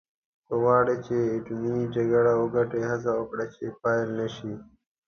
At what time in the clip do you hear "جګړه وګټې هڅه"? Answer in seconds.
1.95-3.11